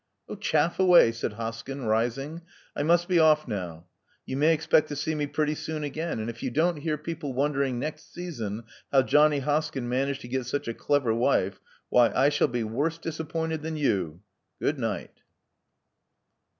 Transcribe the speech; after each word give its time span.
"Chaff 0.39 0.79
away," 0.79 1.11
said 1.11 1.33
Hoskyn, 1.33 1.85
rising. 1.87 2.41
"I 2.75 2.81
must 2.81 3.07
be 3.07 3.19
off 3.19 3.47
now. 3.47 3.85
You 4.25 4.35
may 4.35 4.51
expect 4.51 4.87
to 4.89 4.95
see 4.95 5.13
me 5.13 5.27
pretty 5.27 5.53
soon 5.53 5.83
again; 5.83 6.17
and 6.19 6.27
if 6.27 6.41
you 6.41 6.49
don't 6.49 6.77
hear 6.77 6.97
people 6.97 7.33
wondering 7.35 7.77
next 7.77 8.11
season 8.11 8.63
how 8.91 9.03
Johnny 9.03 9.41
Hoskyn 9.41 9.83
managed 9.87 10.21
to 10.21 10.27
get 10.27 10.47
such 10.47 10.67
a 10.67 10.73
clever 10.73 11.13
wife— 11.13 11.59
why, 11.89 12.11
I 12.15 12.29
shall 12.29 12.47
be 12.47 12.63
worse 12.63 12.97
disappointed 12.97 13.61
than 13.61 13.77
you. 13.77 14.21
Goodnight." 14.59 15.19